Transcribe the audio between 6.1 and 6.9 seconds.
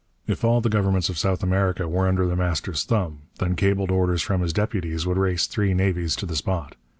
to the spot.